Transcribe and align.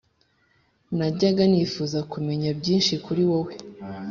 najyaga 0.97 1.43
nifuza 1.51 1.97
kumenya 2.11 2.49
byinshi 2.59 2.93
kuri 3.05 3.21
wowe, 3.29 3.53